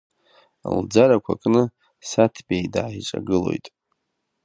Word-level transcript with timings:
Лӡарақәа 0.77 1.33
кны 1.41 1.61
Саҭбеи 2.09 2.65
дааиҿагылоит. 2.73 3.65